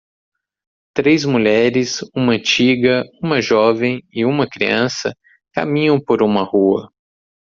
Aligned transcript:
Três 0.95 1.25
mulheres? 1.25 1.99
uma 2.15 2.31
antiga? 2.33 3.03
uma 3.21 3.39
jovem 3.39 4.01
e 4.11 4.25
uma 4.25 4.49
criança? 4.49 5.13
caminham 5.53 6.03
por 6.03 6.23
uma 6.23 6.41
rua. 6.41 6.89